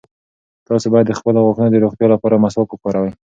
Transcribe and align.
تاسي 0.67 0.87
باید 0.93 1.05
د 1.07 1.13
خپلو 1.19 1.39
غاښونو 1.45 1.71
د 1.73 1.77
روغتیا 1.83 2.07
لپاره 2.13 2.41
مسواک 2.43 2.69
وکاروئ. 2.71 3.11